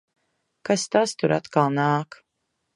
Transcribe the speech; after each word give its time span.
Kas 0.69 0.85
tas 0.95 1.15
tur 1.19 1.37
atkal 1.37 1.71
nāk? 1.77 2.21